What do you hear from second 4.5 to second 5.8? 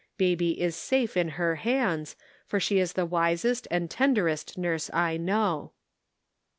nurse I know."